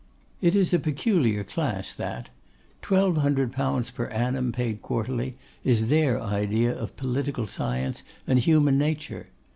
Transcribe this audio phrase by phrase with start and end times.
[0.41, 2.29] It is a peculiar class, that;
[2.81, 9.27] 1,200_l._ per annum, paid quarterly, is their idea of political science and human nature.